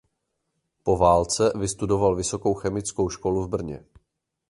Po 0.83 0.97
válce 0.97 1.51
vystudoval 1.55 2.15
vysokou 2.15 2.53
chemickou 2.53 3.09
školu 3.09 3.43
v 3.43 3.47
Brně. 3.47 3.85